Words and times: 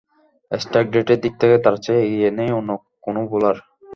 Strike 0.51 0.87
রেটের 0.95 1.19
দিক 1.23 1.33
থেকে 1.41 1.55
তাঁর 1.63 1.75
চেয়ে 1.83 2.03
এগিয়ে 2.05 2.29
নেই 2.37 2.49
অন্য 2.59 2.69
কোনো 3.05 3.19
বোলার। 3.29 3.57